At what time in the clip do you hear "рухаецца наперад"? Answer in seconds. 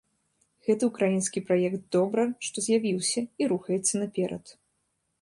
3.55-4.45